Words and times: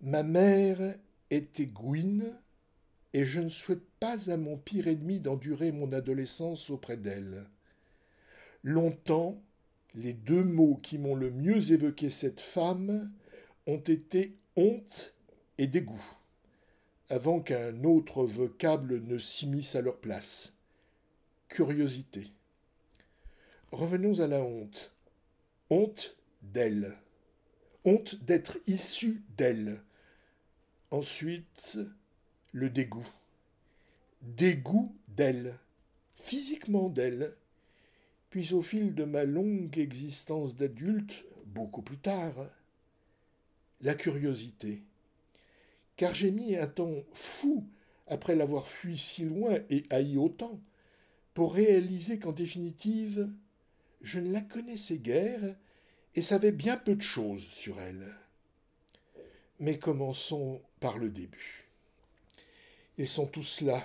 Ma 0.00 0.22
mère 0.22 0.94
était 1.30 1.66
Gouine, 1.66 2.32
et 3.12 3.24
je 3.24 3.40
ne 3.40 3.48
souhaite 3.48 3.84
pas 3.98 4.30
à 4.30 4.36
mon 4.36 4.56
pire 4.56 4.86
ennemi 4.86 5.18
d'endurer 5.18 5.72
mon 5.72 5.92
adolescence 5.92 6.70
auprès 6.70 6.96
d'elle. 6.96 7.46
Longtemps, 8.62 9.42
les 9.94 10.12
deux 10.12 10.44
mots 10.44 10.76
qui 10.76 10.98
m'ont 10.98 11.16
le 11.16 11.32
mieux 11.32 11.72
évoqué 11.72 12.10
cette 12.10 12.40
femme 12.40 13.10
ont 13.66 13.78
été 13.78 14.36
honte 14.54 15.14
et 15.58 15.66
dégoût, 15.66 16.04
avant 17.08 17.40
qu'un 17.40 17.82
autre 17.82 18.24
vocable 18.24 19.02
ne 19.02 19.18
s'immisce 19.18 19.74
à 19.74 19.82
leur 19.82 19.98
place. 19.98 20.54
Curiosité. 21.48 22.30
Revenons 23.72 24.20
à 24.20 24.28
la 24.28 24.42
honte. 24.42 24.94
Honte 25.70 26.16
d'elle. 26.42 26.96
Honte 27.84 28.14
d'être 28.24 28.58
issue 28.68 29.22
d'elle. 29.36 29.82
Ensuite, 30.90 31.78
le 32.52 32.70
dégoût. 32.70 33.06
Dégoût 34.22 34.94
d'elle, 35.08 35.58
physiquement 36.16 36.88
d'elle. 36.88 37.36
Puis 38.30 38.54
au 38.54 38.62
fil 38.62 38.94
de 38.94 39.04
ma 39.04 39.24
longue 39.24 39.76
existence 39.76 40.56
d'adulte, 40.56 41.24
beaucoup 41.46 41.82
plus 41.82 41.98
tard, 41.98 42.34
la 43.82 43.94
curiosité. 43.94 44.82
Car 45.96 46.14
j'ai 46.14 46.30
mis 46.30 46.56
un 46.56 46.66
temps 46.66 47.04
fou, 47.12 47.66
après 48.06 48.34
l'avoir 48.34 48.66
fui 48.66 48.96
si 48.96 49.24
loin 49.24 49.58
et 49.68 49.84
haï 49.90 50.16
autant, 50.16 50.58
pour 51.34 51.54
réaliser 51.54 52.18
qu'en 52.18 52.32
définitive, 52.32 53.30
je 54.00 54.20
ne 54.20 54.32
la 54.32 54.40
connaissais 54.40 54.98
guère 54.98 55.54
et 56.14 56.22
savais 56.22 56.52
bien 56.52 56.78
peu 56.78 56.94
de 56.94 57.02
choses 57.02 57.46
sur 57.46 57.78
elle. 57.78 58.14
Mais 59.60 59.78
commençons 59.78 60.60
par 60.80 60.98
le 60.98 61.10
début. 61.10 61.66
Ils 62.96 63.08
sont 63.08 63.26
tous 63.26 63.60
là, 63.60 63.82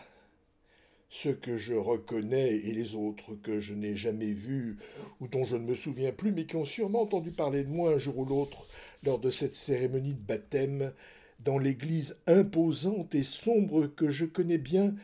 ceux 1.10 1.34
que 1.34 1.58
je 1.58 1.76
reconnais 1.76 2.56
et 2.56 2.72
les 2.74 2.96
autres 2.96 3.36
que 3.36 3.60
je 3.60 3.76
n'ai 3.76 3.96
jamais 3.96 4.34
vus 4.34 4.78
ou 5.20 5.28
dont 5.28 5.46
je 5.46 5.56
ne 5.56 5.64
me 5.64 5.76
souviens 5.76 6.12
plus, 6.12 6.32
mais 6.32 6.46
qui 6.46 6.56
ont 6.56 6.66
sûrement 6.66 7.02
entendu 7.02 7.30
parler 7.30 7.64
de 7.64 7.70
moi 7.70 7.94
un 7.94 7.98
jour 7.98 8.18
ou 8.18 8.26
l'autre 8.26 8.66
lors 9.04 9.20
de 9.20 9.30
cette 9.30 9.56
cérémonie 9.56 10.16
de 10.16 10.20
baptême 10.20 10.92
dans 11.40 11.60
l'église 11.60 12.18
imposante 12.26 13.14
et 13.14 13.24
sombre 13.24 13.86
que 13.86 14.10
je 14.10 14.26
connais 14.26 14.58
bien, 14.58 14.96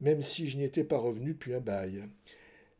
même 0.00 0.20
si 0.20 0.48
je 0.48 0.58
n'y 0.58 0.64
étais 0.64 0.84
pas 0.84 0.98
revenu 0.98 1.32
depuis 1.32 1.54
un 1.54 1.60
bail. 1.60 2.04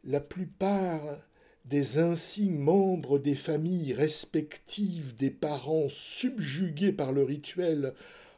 La 0.04 0.20
plupart 0.20 1.18
des 1.66 1.98
insignes 1.98 2.58
membres 2.58 3.18
des 3.18 3.34
familles 3.34 3.92
respectives 3.92 5.16
des 5.16 5.30
parents 5.30 5.88
subjugués 5.88 6.92
par 6.92 7.12
le 7.12 7.24
rituel 7.24 7.92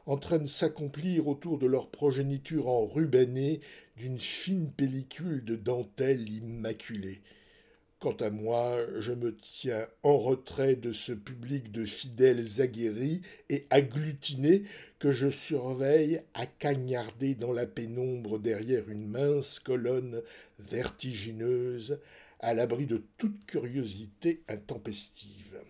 en 0.07 0.17
train 0.17 0.39
de 0.39 0.47
s'accomplir 0.47 1.29
autour 1.29 1.59
de 1.59 1.67
leur 1.67 1.89
progéniture 1.89 2.69
enrubannée 2.69 3.61
d'une 3.99 4.19
fine 4.19 4.71
pellicule 4.71 5.45
de 5.45 5.57
dentelle 5.57 6.31
immaculée. 6.31 7.21
Quant 7.99 8.17
à 8.21 8.31
moi, 8.31 8.79
je 9.01 9.13
me 9.13 9.37
tiens 9.37 9.87
en 10.05 10.19
retrait 10.19 10.77
de 10.77 10.93
ce 10.93 11.13
public 11.13 11.73
de 11.73 11.85
fidèles 11.85 12.61
aguerris 12.61 13.23
et 13.51 13.67
agglutinés 13.71 14.63
que 15.01 15.11
je 15.11 15.29
surveille 15.29 16.23
à 16.33 16.47
cagnarder 16.47 17.35
dans 17.35 17.53
la 17.53 17.67
pénombre 17.67 18.39
derrière 18.39 18.89
une 18.89 19.09
mince 19.09 19.59
colonne 19.59 20.23
vertigineuse, 20.61 21.99
à 22.41 22.55
l'abri 22.55 22.87
de 22.87 23.05
toute 23.17 23.45
curiosité 23.47 24.43
intempestive. 24.49 25.61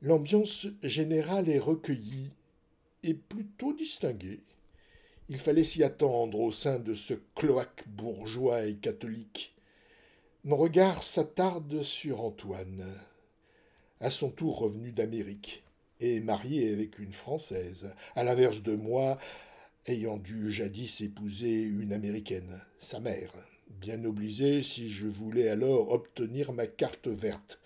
L'ambiance 0.00 0.66
générale 0.82 1.48
est 1.48 1.58
recueillie 1.58 2.30
et 3.02 3.14
plutôt 3.14 3.72
distinguée. 3.72 4.40
Il 5.28 5.38
fallait 5.38 5.64
s'y 5.64 5.84
attendre 5.84 6.40
au 6.40 6.52
sein 6.52 6.78
de 6.78 6.94
ce 6.94 7.14
cloaque 7.34 7.84
bourgeois 7.86 8.64
et 8.66 8.74
catholique. 8.74 9.54
Mon 10.44 10.56
regard 10.56 11.02
s'attarde 11.02 11.82
sur 11.82 12.20
Antoine, 12.22 12.84
à 14.00 14.10
son 14.10 14.30
tour 14.30 14.58
revenu 14.58 14.90
d'Amérique 14.90 15.62
et 16.00 16.20
marié 16.20 16.72
avec 16.72 16.98
une 16.98 17.12
Française, 17.12 17.94
à 18.16 18.24
l'inverse 18.24 18.62
de 18.62 18.74
moi, 18.74 19.16
ayant 19.86 20.16
dû 20.16 20.50
jadis 20.50 21.00
épouser 21.00 21.62
une 21.62 21.92
Américaine, 21.92 22.60
sa 22.80 22.98
mère 22.98 23.32
bien 23.82 24.04
obligé 24.04 24.62
si 24.62 24.88
je 24.88 25.08
voulais 25.08 25.48
alors 25.48 25.90
obtenir 25.90 26.52
ma 26.52 26.68
carte 26.68 27.08
verte, 27.08 27.58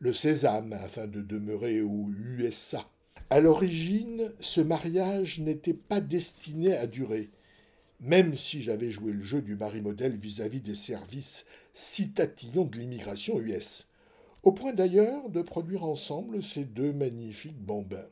le 0.00 0.12
sésame, 0.12 0.72
afin 0.72 1.06
de 1.06 1.22
demeurer 1.22 1.80
aux 1.80 2.08
USA. 2.18 2.90
À 3.30 3.38
l'origine, 3.38 4.32
ce 4.40 4.60
mariage 4.60 5.38
n'était 5.38 5.72
pas 5.74 6.00
destiné 6.00 6.76
à 6.76 6.88
durer, 6.88 7.30
même 8.00 8.34
si 8.34 8.60
j'avais 8.60 8.90
joué 8.90 9.12
le 9.12 9.20
jeu 9.20 9.42
du 9.42 9.54
mari 9.54 9.80
modèle 9.80 10.16
vis-à-vis 10.16 10.58
des 10.58 10.74
services 10.74 11.46
citatillons 11.72 12.64
de 12.64 12.76
l'immigration 12.76 13.38
US, 13.38 13.86
au 14.42 14.50
point 14.50 14.72
d'ailleurs 14.72 15.28
de 15.28 15.40
produire 15.40 15.84
ensemble 15.84 16.42
ces 16.42 16.64
deux 16.64 16.92
magnifiques 16.92 17.62
bambins. 17.62 18.08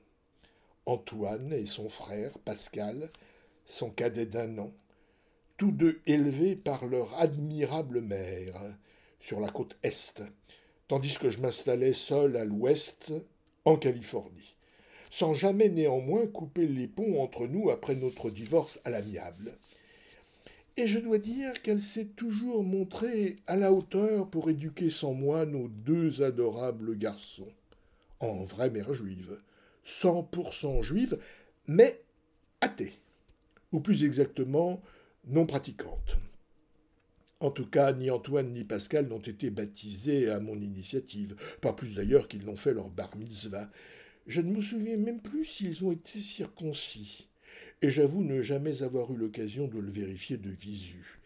Antoine 0.87 1.53
et 1.53 1.67
son 1.67 1.89
frère, 1.89 2.39
Pascal, 2.45 3.11
son 3.67 3.91
cadet 3.91 4.27
d'un 4.27 4.59
an, 4.59 4.73
tous 5.59 5.73
deux 5.73 6.01
élevés 6.07 6.55
par 6.57 6.87
leur 6.87 7.19
admirable 7.19 8.01
mère, 8.01 8.55
sur 9.21 9.41
la 9.41 9.51
côte 9.51 9.77
Est, 9.83 10.23
tandis 10.87 11.19
que 11.19 11.31
je 11.31 11.41
m'installais 11.41 11.93
seul 11.93 12.37
à 12.37 12.45
l'Ouest, 12.45 13.13
en 13.65 13.77
Californie, 13.77 14.55
sans 15.11 15.35
jamais 15.35 15.69
néanmoins 15.69 16.27
couper 16.29 16.67
les 16.67 16.87
ponts 16.87 17.21
entre 17.21 17.47
nous 17.49 17.71
après 17.71 17.97
notre 17.97 18.31
divorce 18.31 18.81
à 18.85 18.91
l'amiable. 18.91 19.59
Et 20.77 20.87
je 20.87 21.01
dois 21.01 21.19
dire 21.19 21.61
qu'elle 21.61 21.83
s'est 21.83 22.07
toujours 22.07 22.63
montrée 22.63 23.37
à 23.49 23.57
la 23.57 23.73
hauteur 23.73 24.31
pour 24.31 24.49
éduquer 24.49 24.91
sans 24.91 25.13
moi 25.13 25.45
nos 25.45 25.67
deux 25.67 26.23
adorables 26.23 26.97
garçons, 26.97 27.53
en 28.21 28.45
vraie 28.45 28.71
mère 28.71 28.95
juive, 28.95 29.41
cent 29.83 30.23
pour 30.23 30.55
cent 30.55 30.83
juive, 30.83 31.19
mais 31.67 32.01
athée, 32.61 32.93
ou 33.73 33.81
plus 33.81 34.05
exactement 34.05 34.81
non 35.29 35.47
pratiquante. 35.47 36.17
En 37.41 37.51
tout 37.51 37.67
cas, 37.67 37.93
ni 37.93 38.11
Antoine 38.11 38.53
ni 38.53 38.65
Pascal 38.65 39.07
n'ont 39.07 39.21
été 39.21 39.51
baptisés 39.51 40.29
à 40.29 40.41
mon 40.41 40.57
initiative, 40.57 41.37
pas 41.61 41.73
plus 41.73 41.95
d'ailleurs 41.95 42.27
qu'ils 42.27 42.45
n'ont 42.45 42.57
fait 42.57 42.75
leur 42.75 42.91
bar 42.91 43.17
mitzvah. 43.17 43.71
Je 44.27 44.41
ne 44.41 44.53
me 44.53 44.61
souviens 44.61 44.97
même 44.97 45.21
plus 45.21 45.45
s'ils 45.45 45.85
ont 45.85 45.93
été 45.93 46.19
circoncis, 46.19 47.29
et 47.81 47.91
j'avoue 47.91 48.25
ne 48.25 48.43
jamais 48.43 48.83
avoir 48.83 49.13
eu 49.13 49.17
l'occasion 49.17 49.69
de 49.69 49.79
le 49.79 49.91
vérifier 49.91 50.37
de 50.37 50.51
visu. 50.51 51.21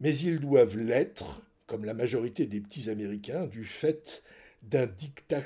Mais 0.00 0.14
ils 0.18 0.40
doivent 0.40 0.76
l'être, 0.76 1.42
comme 1.66 1.84
la 1.86 1.94
majorité 1.94 2.46
des 2.46 2.60
petits 2.60 2.90
Américains, 2.90 3.46
du 3.46 3.64
fait 3.64 4.22
d'un 4.62 4.86
diktat 4.86 5.44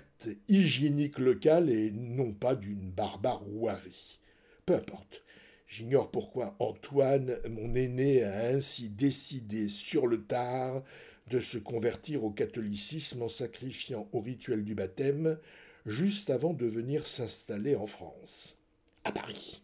hygiénique 0.49 1.19
local 1.19 1.71
et 1.71 1.91
non 1.93 2.33
pas 2.33 2.55
d'une 2.55 2.91
barbarouarie. 2.91 4.19
Peu 4.67 4.75
importe. 4.75 5.23
J'ignore 5.69 6.11
pourquoi 6.11 6.57
Antoine, 6.61 7.37
mon 7.51 7.75
aîné, 7.75 8.23
a 8.23 8.47
ainsi 8.49 8.89
décidé 8.89 9.69
sur 9.69 10.07
le 10.07 10.25
tard 10.25 10.83
de 11.29 11.41
se 11.41 11.59
convertir 11.59 12.25
au 12.25 12.31
catholicisme 12.31 13.23
en 13.23 13.29
sacrifiant 13.29 14.09
au 14.13 14.21
rituel 14.21 14.65
du 14.65 14.75
baptême 14.75 15.39
juste 15.85 16.31
avant 16.31 16.55
de 16.55 16.65
venir 16.65 17.07
s'installer 17.07 17.77
en 17.77 17.87
France, 17.87 18.57
à 19.05 19.13
Paris. 19.13 19.63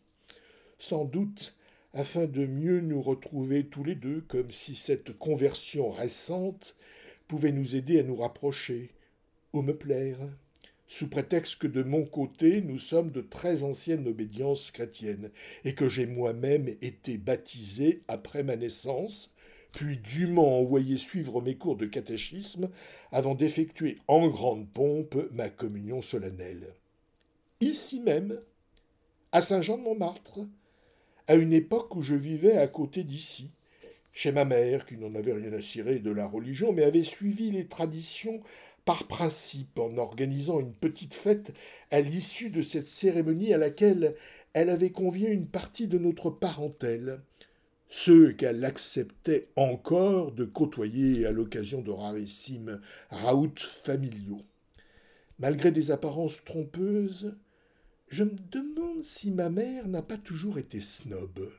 Sans 0.78 1.06
doute 1.06 1.56
afin 1.94 2.26
de 2.26 2.44
mieux 2.44 2.80
nous 2.80 3.00
retrouver 3.00 3.66
tous 3.66 3.82
les 3.82 3.94
deux, 3.94 4.20
comme 4.20 4.50
si 4.50 4.74
cette 4.74 5.16
conversion 5.16 5.90
récente 5.90 6.76
pouvait 7.28 7.52
nous 7.52 7.76
aider 7.76 8.00
à 8.00 8.02
nous 8.02 8.16
rapprocher, 8.16 8.90
ou 9.54 9.62
me 9.62 9.74
plaire 9.74 10.18
sous 10.86 11.08
prétexte 11.08 11.56
que 11.56 11.66
de 11.66 11.82
mon 11.82 12.04
côté 12.04 12.60
nous 12.60 12.78
sommes 12.78 13.10
de 13.10 13.20
très 13.20 13.62
anciennes 13.62 14.06
obédiences 14.06 14.70
chrétiennes, 14.70 15.30
et 15.64 15.74
que 15.74 15.88
j'ai 15.88 16.06
moi-même 16.06 16.68
été 16.82 17.18
baptisé 17.18 18.02
après 18.08 18.42
ma 18.42 18.56
naissance, 18.56 19.32
puis 19.72 19.96
dûment 19.96 20.60
envoyé 20.60 20.96
suivre 20.96 21.40
mes 21.40 21.56
cours 21.56 21.76
de 21.76 21.86
catéchisme 21.86 22.70
avant 23.10 23.34
d'effectuer 23.34 23.98
en 24.06 24.28
grande 24.28 24.68
pompe 24.68 25.16
ma 25.32 25.50
communion 25.50 26.00
solennelle. 26.00 26.74
Ici 27.60 28.00
même, 28.00 28.38
à 29.32 29.42
Saint-Jean-de-Montmartre, 29.42 30.40
à 31.26 31.34
une 31.34 31.52
époque 31.52 31.96
où 31.96 32.02
je 32.02 32.14
vivais 32.14 32.56
à 32.56 32.68
côté 32.68 33.02
d'ici, 33.02 33.50
chez 34.12 34.30
ma 34.30 34.44
mère, 34.44 34.86
qui 34.86 34.96
n'en 34.96 35.14
avait 35.16 35.32
rien 35.32 35.52
à 35.52 35.60
cirer 35.60 35.98
de 35.98 36.12
la 36.12 36.26
religion, 36.26 36.72
mais 36.72 36.84
avait 36.84 37.02
suivi 37.02 37.50
les 37.50 37.66
traditions 37.66 38.40
par 38.84 39.06
principe 39.06 39.78
en 39.78 39.96
organisant 39.96 40.60
une 40.60 40.74
petite 40.74 41.14
fête 41.14 41.54
à 41.90 42.00
l'issue 42.00 42.50
de 42.50 42.62
cette 42.62 42.86
cérémonie 42.86 43.54
à 43.54 43.58
laquelle 43.58 44.14
elle 44.52 44.70
avait 44.70 44.92
convié 44.92 45.30
une 45.30 45.46
partie 45.46 45.88
de 45.88 45.98
notre 45.98 46.30
parentèle, 46.30 47.20
ceux 47.88 48.32
qu'elle 48.32 48.64
acceptait 48.64 49.48
encore 49.56 50.32
de 50.32 50.44
côtoyer 50.44 51.26
à 51.26 51.32
l'occasion 51.32 51.80
de 51.80 51.90
rarissimes 51.90 52.80
raouts 53.10 53.54
familiaux. 53.58 54.42
Malgré 55.38 55.72
des 55.72 55.90
apparences 55.90 56.44
trompeuses, 56.44 57.34
Je 58.08 58.22
me 58.22 58.36
demande 58.52 59.02
si 59.02 59.30
ma 59.30 59.50
mère 59.50 59.88
n'a 59.88 60.02
pas 60.02 60.18
toujours 60.18 60.58
été 60.58 60.80
snob. 60.80 61.50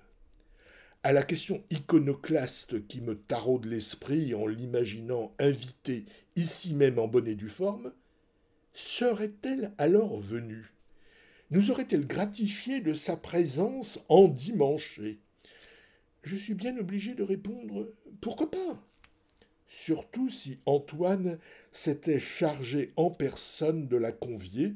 À 1.06 1.14
la 1.14 1.22
question 1.22 1.64
iconoclaste 1.70 2.88
qui 2.88 3.00
me 3.00 3.14
taraude 3.14 3.66
l'esprit 3.66 4.34
en 4.34 4.48
l'imaginant 4.48 5.36
invitée 5.38 6.08
ici 6.36 6.74
même 6.74 6.98
en 6.98 7.08
bonnet 7.08 7.36
du 7.36 7.48
forme, 7.48 7.94
serait-elle 8.74 9.72
alors 9.78 10.20
venue? 10.20 10.74
Nous 11.52 11.70
aurait-elle 11.70 12.08
gratifié 12.08 12.82
de 12.82 12.96
sa 12.96 13.18
présence 13.18 14.00
endimanchée 14.10 15.20
Je 16.24 16.36
suis 16.36 16.56
bien 16.56 16.76
obligé 16.76 17.14
de 17.14 17.22
répondre 17.22 17.94
pourquoi 18.20 18.50
pas? 18.50 18.84
Surtout 19.68 20.32
si 20.32 20.58
Antoine 20.66 21.38
s'était 21.72 22.20
chargé 22.20 22.94
en 22.96 23.12
personne 23.12 23.88
de 23.88 23.98
la 23.98 24.12
convier, 24.12 24.74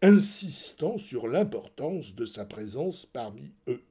insistant 0.00 0.96
sur 0.96 1.28
l'importance 1.28 2.14
de 2.14 2.24
sa 2.24 2.46
présence 2.46 3.04
parmi 3.04 3.52
eux 3.68 3.82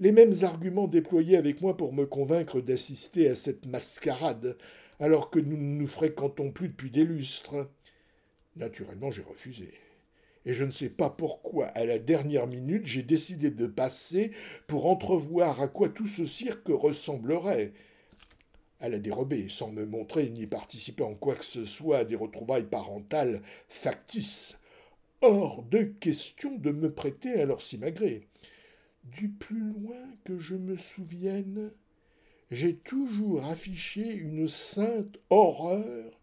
les 0.00 0.12
mêmes 0.12 0.34
arguments 0.42 0.88
déployés 0.88 1.36
avec 1.36 1.60
moi 1.60 1.76
pour 1.76 1.92
me 1.92 2.06
convaincre 2.06 2.60
d'assister 2.60 3.28
à 3.28 3.34
cette 3.34 3.66
mascarade, 3.66 4.56
alors 5.00 5.30
que 5.30 5.38
nous 5.38 5.56
ne 5.56 5.78
nous 5.78 5.86
fréquentons 5.86 6.50
plus 6.50 6.68
depuis 6.68 6.90
des 6.90 7.04
lustres. 7.04 7.68
Naturellement, 8.56 9.10
j'ai 9.10 9.22
refusé. 9.22 9.72
Et 10.46 10.52
je 10.52 10.64
ne 10.64 10.70
sais 10.70 10.90
pas 10.90 11.10
pourquoi, 11.10 11.66
à 11.68 11.84
la 11.84 11.98
dernière 11.98 12.46
minute, 12.46 12.86
j'ai 12.86 13.02
décidé 13.02 13.50
de 13.50 13.66
passer 13.66 14.32
pour 14.66 14.86
entrevoir 14.86 15.60
à 15.60 15.68
quoi 15.68 15.88
tout 15.88 16.06
ce 16.06 16.26
cirque 16.26 16.68
ressemblerait. 16.68 17.72
À 18.80 18.88
la 18.88 18.98
dérobée, 18.98 19.48
sans 19.48 19.70
me 19.70 19.86
montrer 19.86 20.28
ni 20.28 20.46
participer 20.46 21.04
en 21.04 21.14
quoi 21.14 21.36
que 21.36 21.44
ce 21.44 21.64
soit 21.64 21.98
à 21.98 22.04
des 22.04 22.16
retrouvailles 22.16 22.66
parentales 22.66 23.40
factices. 23.68 24.58
Hors 25.22 25.62
de 25.62 25.84
question 25.84 26.56
de 26.56 26.70
me 26.70 26.92
prêter 26.92 27.40
à 27.40 27.46
leur 27.46 27.62
simagrée. 27.62 28.28
Du 29.04 29.28
plus 29.28 29.60
loin 29.60 30.00
que 30.24 30.38
je 30.38 30.56
me 30.56 30.76
souvienne, 30.76 31.70
j'ai 32.50 32.74
toujours 32.74 33.44
affiché 33.44 34.14
une 34.14 34.48
sainte 34.48 35.18
horreur 35.28 36.22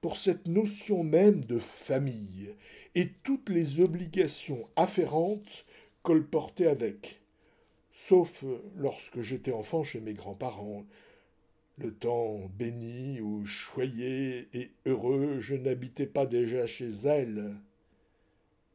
pour 0.00 0.16
cette 0.16 0.48
notion 0.48 1.04
même 1.04 1.44
de 1.44 1.58
famille 1.58 2.54
et 2.94 3.10
toutes 3.22 3.50
les 3.50 3.80
obligations 3.80 4.66
afférentes 4.76 5.66
colportées 6.02 6.66
avec, 6.66 7.20
sauf 7.92 8.44
lorsque 8.76 9.20
j'étais 9.20 9.52
enfant 9.52 9.84
chez 9.84 10.00
mes 10.00 10.14
grands-parents. 10.14 10.84
Le 11.76 11.92
temps 11.92 12.50
béni 12.58 13.20
où 13.20 13.44
choyé 13.46 14.48
et 14.52 14.72
heureux 14.86 15.40
je 15.40 15.54
n'habitais 15.54 16.06
pas 16.06 16.26
déjà 16.26 16.66
chez 16.66 16.90
elle. 17.04 17.56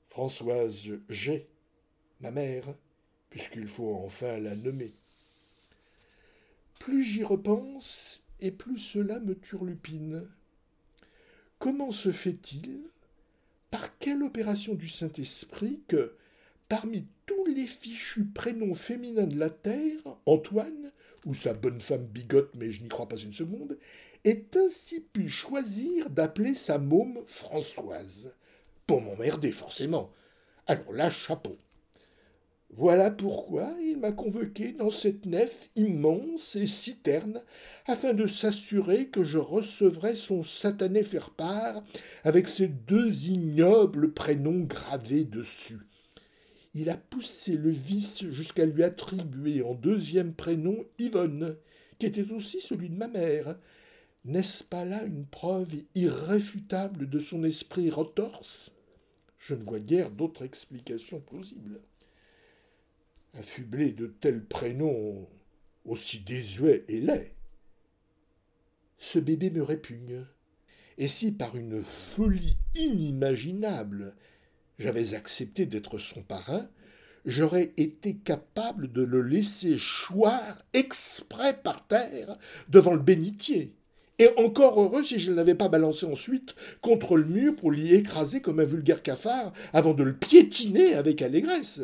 Françoise 0.09 0.92
G, 1.09 1.48
ma 2.21 2.31
mère, 2.31 2.75
puisqu'il 3.30 3.68
faut 3.68 3.96
enfin 3.96 4.40
la 4.40 4.56
nommer. 4.56 4.92
Plus 6.80 7.04
j'y 7.04 7.24
repense, 7.24 8.24
et 8.40 8.52
plus 8.52 8.80
cela 8.80 9.20
me 9.20 9.36
turlupine. 9.38 10.28
Comment 11.60 11.92
se 11.92 12.12
fait-il, 12.12 12.82
par 13.72 13.98
quelle 13.98 14.24
opération 14.24 14.76
du 14.76 14.88
Saint-Esprit, 14.88 15.82
que, 15.88 16.16
parmi 16.70 17.08
tous 17.26 17.46
les 17.46 17.66
fichus 17.66 18.26
prénoms 18.26 18.76
féminins 18.76 19.26
de 19.26 19.40
la 19.40 19.50
terre, 19.50 20.18
Antoine, 20.26 20.92
ou 21.26 21.34
sa 21.34 21.54
bonne 21.54 21.82
femme 21.82 22.06
bigote, 22.06 22.52
mais 22.56 22.72
je 22.72 22.84
n'y 22.84 22.90
crois 22.90 23.08
pas 23.08 23.18
une 23.18 23.34
seconde, 23.34 23.78
ait 24.24 24.46
ainsi 24.56 25.02
pu 25.02 25.30
choisir 25.30 26.10
d'appeler 26.10 26.54
sa 26.54 26.78
môme 26.78 27.24
Françoise? 27.26 28.34
Pour 28.86 29.02
m'emmerder, 29.02 29.52
forcément. 29.52 30.14
Alors 30.68 30.94
là, 30.94 31.10
chapeau. 31.10 31.58
Voilà 32.69 33.12
pourquoi 33.12 33.74
il 33.81 33.98
m'a 33.98 34.12
convoqué 34.12 34.74
dans 34.74 34.90
cette 34.90 35.25
nef 35.25 35.69
immense 35.75 36.56
et 36.58 36.68
citerne, 36.68 37.42
afin 37.86 38.14
de 38.14 38.28
s'assurer 38.28 39.08
que 39.08 39.24
je 39.24 39.38
recevrais 39.38 40.16
son 40.16 40.44
satané 40.44 41.04
faire-part 41.04 41.81
avec 42.24 42.50
ses 42.50 42.68
deux 42.68 43.25
ignobles 43.25 44.14
prénoms 44.14 44.66
gravés 44.66 45.24
dessus. 45.24 45.80
Il 46.74 46.90
a 46.90 46.98
poussé 46.98 47.54
le 47.54 47.72
vice 47.72 48.25
jusqu'à 48.25 48.66
lui 48.66 48.84
attribuer 48.84 49.64
en 49.64 49.74
deuxième 49.74 50.34
prénom 50.34 50.86
Yvonne, 51.00 51.56
qui 51.98 52.06
était 52.06 52.31
aussi 52.31 52.60
celui 52.60 52.90
de 52.90 52.98
ma 52.98 53.08
mère. 53.08 53.58
N'est-ce 54.25 54.64
pas 54.64 54.84
là 54.84 55.04
une 55.04 55.25
preuve 55.25 55.74
irréfutable 55.96 57.10
de 57.10 57.18
son 57.18 57.44
esprit 57.46 57.90
retorse? 57.90 58.74
Je 59.40 59.56
ne 59.56 59.64
vois 59.64 59.80
guère 59.80 60.12
d'autre 60.12 60.44
explication 60.44 61.22
plausible 61.22 61.80
affublé 63.34 63.92
de 63.92 64.08
tels 64.08 64.44
prénoms 64.44 65.28
aussi 65.86 66.20
désuets 66.20 66.86
et 66.88 67.02
laids. 67.02 67.34
Ce 68.98 69.20
bébé 69.20 69.50
me 69.50 69.64
répugne. 69.64 70.26
Et 70.98 71.08
si 71.08 71.32
par 71.32 71.56
une 71.56 71.84
folie 71.84 72.58
inimaginable 72.76 74.16
j'avais 74.80 75.14
accepté 75.16 75.66
d'être 75.66 75.98
son 75.98 76.22
parrain, 76.22 76.70
j'aurais 77.26 77.74
été 77.78 78.16
capable 78.16 78.92
de 78.92 79.04
le 79.04 79.22
laisser 79.22 79.78
choir 79.78 80.42
exprès 80.74 81.60
par 81.62 81.86
terre 81.88 82.38
devant 82.70 82.94
le 82.94 83.00
bénitier. 83.00 83.74
Et 84.20 84.30
encore 84.38 84.82
heureux 84.82 85.04
si 85.04 85.20
je 85.20 85.32
ne 85.32 85.36
l'avais 85.36 85.56
pas 85.56 85.70
balancé 85.70 86.06
ensuite 86.06 86.56
contre 86.82 87.18
le 87.18 87.26
mur 87.26 87.56
pour 87.56 87.72
l'y 87.72 87.94
écraser 87.94 88.42
comme 88.42 88.60
un 88.60 88.66
vulgaire 88.66 89.04
cafard 89.04 89.54
avant 89.74 89.94
de 89.94 90.04
le 90.04 90.16
piétiner 90.16 90.96
avec 90.96 91.22
allégresse 91.22 91.82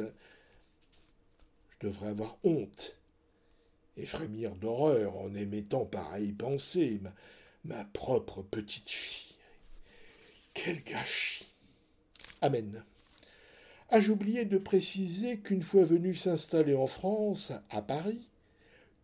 devrais 1.83 2.07
avoir 2.07 2.38
honte 2.44 2.97
et 3.97 4.06
frémir 4.06 4.56
d'horreur 4.56 5.18
en 5.18 5.35
émettant 5.35 5.85
pareille 5.85 6.31
pensée, 6.31 7.00
ma, 7.01 7.13
ma 7.65 7.85
propre 7.85 8.41
petite 8.41 8.89
fille. 8.89 9.35
Quel 10.53 10.83
gâchis. 10.83 11.45
Amen. 12.41 12.83
Ai-je 13.91 14.12
oublié 14.12 14.45
de 14.45 14.57
préciser 14.57 15.39
qu'une 15.39 15.62
fois 15.62 15.83
venu 15.83 16.15
s'installer 16.15 16.74
en 16.74 16.88
France, 16.88 17.51
à 17.69 17.81
Paris, 17.81 18.27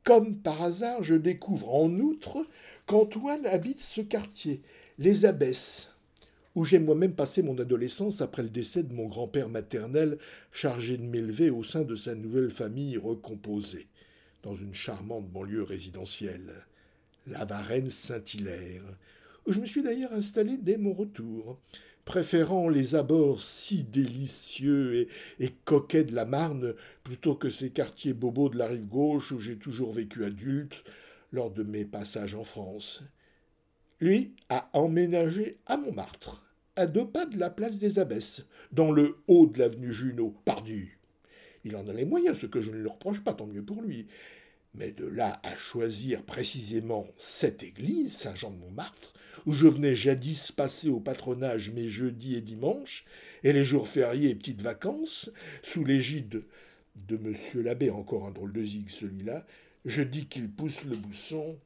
comme 0.04 0.38
par 0.38 0.62
hasard, 0.62 1.04
je 1.04 1.16
découvre 1.16 1.76
en 1.76 1.92
outre 2.00 2.48
qu'Antoine 2.88 3.46
habite 3.46 3.80
ce 3.80 4.02
quartier, 4.02 4.62
les 4.98 5.26
Abbesses, 5.26 5.89
où 6.60 6.66
j'ai 6.66 6.78
moi-même 6.78 7.14
passé 7.14 7.42
mon 7.42 7.58
adolescence 7.58 8.20
après 8.20 8.44
le 8.44 8.50
décès 8.50 8.84
de 8.84 8.94
mon 8.94 9.08
grand-père 9.08 9.48
maternel 9.48 10.18
chargé 10.52 10.98
de 10.98 11.04
m'élever 11.04 11.50
au 11.50 11.64
sein 11.64 11.84
de 11.84 11.96
sa 11.96 12.16
nouvelle 12.16 12.50
famille 12.50 12.98
recomposée, 12.98 13.88
dans 14.44 14.56
une 14.56 14.74
charmante 14.74 15.30
banlieue 15.30 15.64
résidentielle, 15.64 16.52
la 17.28 17.45
Varenne 17.45 17.90
Saint-Hilaire, 17.90 18.83
où 19.45 19.54
je 19.54 19.62
me 19.62 19.66
suis 19.66 19.83
d'ailleurs 19.83 20.12
installé 20.12 20.57
dès 20.57 20.76
mon 20.76 20.92
retour, 20.92 21.62
préférant 22.04 22.68
les 22.68 22.94
abords 22.94 23.42
si 23.42 23.86
délicieux 23.86 24.95
et, 24.95 25.07
et, 25.40 25.54
coquets 25.64 26.04
de 26.04 26.14
la 26.14 26.26
Marne 26.26 26.74
plutôt 27.06 27.36
que 27.36 27.50
ces 27.50 27.69
quartiers 27.69 28.14
bobos 28.14 28.50
de 28.50 28.57
la 28.57 28.68
rive 28.68 28.90
gauche 28.90 29.31
où 29.31 29.40
j'ai 29.40 29.56
toujours 29.56 29.94
vécu 29.94 30.26
adulte 30.26 30.83
lors 31.31 31.52
de 31.52 31.64
mes 31.64 31.86
passages 31.86 32.36
en 32.36 32.44
France. 32.44 33.02
Lui, 34.02 34.36
a 34.50 34.69
emménagé 34.74 35.57
à 35.66 35.78
Montmartre, 35.78 36.49
à 36.80 36.88
deux 36.88 37.06
pas 37.06 37.26
de 37.26 37.38
la 37.38 37.50
place 37.50 37.78
des 37.78 38.00
Abbesses, 38.00 38.45
dans 38.71 38.92
le 38.92 39.18
haut 39.28 39.48
de 39.48 39.59
l'avenue 39.59 39.92
Junot, 39.92 40.33
pardu. 40.45 40.98
Il 41.66 41.76
en 41.76 41.88
a 41.90 41.94
les 41.94 42.06
moyens, 42.06 42.40
ce 42.40 42.45
que 42.45 42.62
je 42.62 42.71
ne 42.71 42.78
le 42.78 42.90
reproche 42.90 43.21
pas, 43.21 43.33
tant 43.33 43.48
mieux 43.48 43.66
pour 43.66 43.81
lui. 43.81 44.07
Mais 44.76 44.94
de 44.94 45.06
là 45.06 45.42
à 45.44 45.57
choisir 45.57 46.24
précisément 46.24 47.06
cette 47.18 47.64
église, 47.64 48.16
Saint-Jean 48.16 48.52
de 48.52 48.59
Montmartre, 48.59 49.14
où 49.45 49.54
je 49.54 49.68
venais 49.68 49.94
jadis 49.94 50.54
passer 50.54 50.88
au 50.88 51.02
patronage 51.02 51.71
mes 51.71 51.90
jeudis 51.90 52.36
et 52.36 52.42
dimanches, 52.42 53.04
et 53.44 53.52
les 53.52 53.66
jours 53.66 53.90
fériés 53.90 54.30
et 54.30 54.36
petites 54.36 54.62
vacances, 54.62 55.31
sous 55.62 55.83
l'égide 55.83 56.44
de 56.95 57.18
monsieur 57.18 57.62
l'abbé, 57.62 57.90
encore 57.90 58.26
un 58.26 58.31
drôle 58.31 58.54
de 58.54 58.64
zig 58.64 58.90
celui-là, 58.90 59.45
je 59.83 60.02
dis 60.02 60.28
qu'il 60.28 60.50
pousse 60.50 60.86
le 60.86 60.95
bousson 60.95 61.57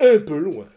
un 0.00 0.18
peu 0.18 0.38
loin. 0.38 0.68